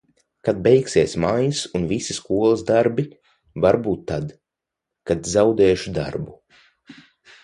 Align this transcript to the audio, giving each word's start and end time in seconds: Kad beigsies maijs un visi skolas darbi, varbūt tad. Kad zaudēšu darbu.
Kad 0.45 0.57
beigsies 0.67 1.11
maijs 1.23 1.59
un 1.79 1.83
visi 1.91 2.15
skolas 2.19 2.63
darbi, 2.71 3.05
varbūt 3.65 4.01
tad. 4.13 4.33
Kad 5.11 5.29
zaudēšu 5.35 5.95
darbu. 5.99 6.35